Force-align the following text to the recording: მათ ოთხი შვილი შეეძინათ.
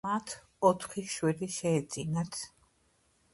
მათ 0.05 0.31
ოთხი 0.69 1.03
შვილი 1.17 1.49
შეეძინათ. 1.57 2.41